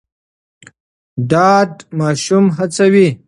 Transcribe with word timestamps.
ډاډ 1.31 1.71
ماشوم 1.99 2.45
هڅوي. 2.57 3.07